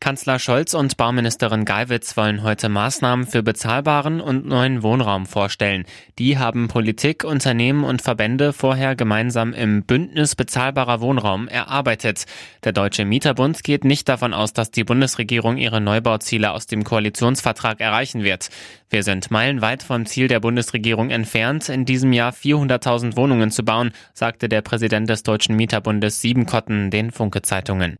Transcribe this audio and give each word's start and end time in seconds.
Kanzler 0.00 0.38
Scholz 0.38 0.72
und 0.72 0.96
Bauministerin 0.96 1.66
Geiwitz 1.66 2.16
wollen 2.16 2.42
heute 2.42 2.70
Maßnahmen 2.70 3.26
für 3.26 3.42
bezahlbaren 3.42 4.22
und 4.22 4.46
neuen 4.46 4.82
Wohnraum 4.82 5.26
vorstellen. 5.26 5.84
Die 6.18 6.38
haben 6.38 6.68
Politik, 6.68 7.22
Unternehmen 7.22 7.84
und 7.84 8.00
Verbände 8.00 8.54
vorher 8.54 8.96
gemeinsam 8.96 9.52
im 9.52 9.82
Bündnis 9.82 10.36
bezahlbarer 10.36 11.02
Wohnraum 11.02 11.48
erarbeitet. 11.48 12.24
Der 12.64 12.72
Deutsche 12.72 13.04
Mieterbund 13.04 13.62
geht 13.62 13.84
nicht 13.84 14.08
davon 14.08 14.32
aus, 14.32 14.54
dass 14.54 14.70
die 14.70 14.84
Bundesregierung 14.84 15.58
ihre 15.58 15.82
Neubauziele 15.82 16.52
aus 16.52 16.66
dem 16.66 16.82
Koalitionsvertrag 16.82 17.80
erreichen 17.80 18.22
wird. 18.22 18.48
Wir 18.88 19.02
sind 19.02 19.30
meilenweit 19.30 19.82
vom 19.82 20.06
Ziel 20.06 20.28
der 20.28 20.40
Bundesregierung 20.40 21.10
entfernt, 21.10 21.68
in 21.68 21.84
diesem 21.84 22.14
Jahr 22.14 22.32
400.000 22.32 23.16
Wohnungen 23.16 23.50
zu 23.50 23.66
bauen, 23.66 23.92
sagte 24.14 24.48
der 24.48 24.62
Präsident 24.62 25.10
des 25.10 25.24
Deutschen 25.24 25.56
Mieterbundes 25.56 26.22
Siebenkotten 26.22 26.90
den 26.90 27.10
Funke-Zeitungen. 27.10 27.98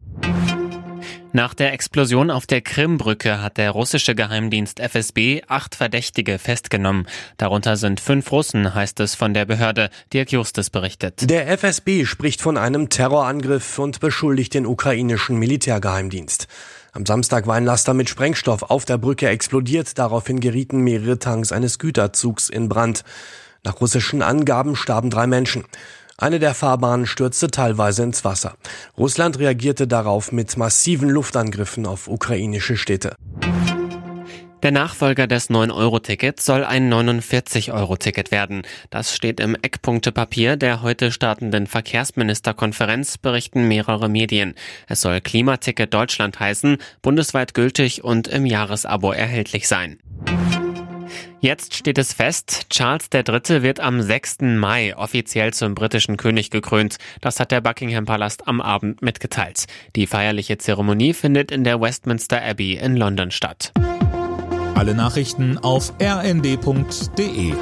Nach 1.33 1.55
der 1.55 1.73
Explosion 1.73 2.29
auf 2.33 2.47
der 2.47 2.61
Krimbrücke 2.61 3.41
hat 3.41 3.57
der 3.57 3.71
russische 3.71 4.17
Geheimdienst 4.17 4.81
FSB 4.81 5.43
acht 5.47 5.77
Verdächtige 5.77 6.41
festgenommen. 6.41 7.07
Darunter 7.37 7.77
sind 7.77 8.01
fünf 8.01 8.33
Russen, 8.33 8.75
heißt 8.75 8.99
es 8.99 9.15
von 9.15 9.33
der 9.33 9.45
Behörde. 9.45 9.91
Dirk 10.13 10.33
Justus 10.33 10.71
berichtet. 10.71 11.31
Der 11.31 11.47
FSB 11.57 12.05
spricht 12.05 12.43
von 12.43 12.57
einem 12.57 12.89
Terrorangriff 12.89 13.79
und 13.79 14.01
beschuldigt 14.01 14.55
den 14.55 14.67
ukrainischen 14.67 15.37
Militärgeheimdienst. 15.37 16.49
Am 16.93 17.07
Samstag 17.07 17.47
war 17.47 17.55
ein 17.55 17.65
Laster 17.65 17.95
mit 17.95 18.11
Sprengstoff 18.11 18.65
auf 18.65 18.85
der 18.85 18.99
Brücke 18.99 19.29
explodiert. 19.29 19.99
Daraufhin 19.99 20.41
gerieten 20.41 20.81
mehrere 20.81 21.21
Tanks 21.21 21.53
eines 21.53 21.79
Güterzugs 21.79 22.49
in 22.49 22.69
Brand. 22.69 23.05
Nach 23.63 23.81
russischen 23.81 24.23
Angaben 24.23 24.75
starben 24.75 25.11
drei 25.11 25.29
Menschen. 25.29 25.65
Eine 26.21 26.39
der 26.39 26.53
Fahrbahnen 26.53 27.07
stürzte 27.07 27.51
teilweise 27.51 28.03
ins 28.03 28.27
Wasser. 28.27 28.55
Russland 28.99 29.39
reagierte 29.39 29.89
darauf 29.89 30.33
mit 30.33 30.55
massiven 30.59 31.09
Luftangriffen 31.09 31.87
auf 31.87 32.09
ukrainische 32.09 32.77
Städte. 32.77 33.17
Der 34.63 34.71
Nachfolger 34.71 35.27
des 35.27 35.49
9-Euro-Tickets 35.49 36.45
soll 36.45 36.65
ein 36.65 36.93
49-Euro-Ticket 36.93 38.31
werden. 38.31 38.63
Das 38.91 39.17
steht 39.17 39.41
im 39.41 39.55
Eckpunktepapier 39.55 40.57
der 40.57 40.83
heute 40.83 41.11
startenden 41.11 41.67
Verkehrsministerkonferenz, 41.67 43.17
berichten 43.17 43.67
mehrere 43.67 44.11
Medien. 44.11 44.55
Es 44.87 45.01
soll 45.01 45.23
Klimaticket 45.23 45.95
Deutschland 45.95 46.39
heißen, 46.39 46.77
bundesweit 47.01 47.55
gültig 47.55 48.05
und 48.05 48.29
im 48.29 48.45
Jahresabo 48.45 49.13
erhältlich 49.13 49.67
sein. 49.67 49.99
Jetzt 51.43 51.75
steht 51.75 51.97
es 51.97 52.13
fest, 52.13 52.67
Charles 52.69 53.09
III. 53.15 53.63
wird 53.63 53.81
am 53.81 54.03
6. 54.03 54.43
Mai 54.43 54.95
offiziell 54.95 55.55
zum 55.55 55.75
britischen 55.75 56.19
König 56.19 56.51
gekrönt. 56.51 56.99
Das 57.23 57.41
hat 57.41 57.51
der 57.51 57.63
Buckingham 57.63 58.05
Palast 58.05 58.47
am 58.47 58.61
Abend 58.61 59.01
mitgeteilt. 59.01 59.65
Die 59.97 60.07
feierliche 60.07 60.59
Zeremonie 60.59 61.15
findet 61.15 61.51
in 61.51 61.65
der 61.65 61.81
Westminster 61.81 62.43
Abbey 62.43 62.75
in 62.75 62.95
London 62.95 63.31
statt. 63.31 63.73
Alle 64.75 64.95
Nachrichten 64.95 65.57
auf 65.57 65.95
rnd.de 65.99 67.55